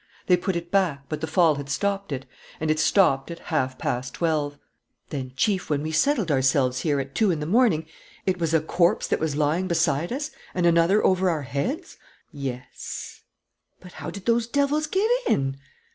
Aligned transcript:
They 0.25 0.35
put 0.35 0.55
it 0.55 0.71
back; 0.71 1.03
but 1.09 1.21
the 1.21 1.27
fall 1.27 1.57
had 1.57 1.69
stopped 1.69 2.11
it. 2.11 2.25
And 2.59 2.71
it 2.71 2.79
stopped 2.79 3.29
at 3.29 3.37
half 3.37 3.77
past 3.77 4.15
twelve." 4.15 4.57
"Then, 5.11 5.31
Chief, 5.35 5.69
when 5.69 5.83
we 5.83 5.91
settled 5.91 6.31
ourselves 6.31 6.79
here, 6.79 6.99
at 6.99 7.13
two 7.13 7.29
in 7.29 7.39
the 7.39 7.45
morning, 7.45 7.85
it 8.25 8.39
was 8.39 8.51
a 8.51 8.61
corpse 8.61 9.05
that 9.07 9.19
was 9.19 9.35
lying 9.35 9.67
beside 9.67 10.11
us 10.11 10.31
and 10.55 10.65
another 10.65 11.05
over 11.05 11.29
our 11.29 11.43
heads?" 11.43 11.97
"Yes." 12.31 13.21
"But 13.79 13.91
how 14.01 14.09
did 14.09 14.25
those 14.25 14.47
devils 14.47 14.87
get 14.87 15.07
in?" 15.27 15.57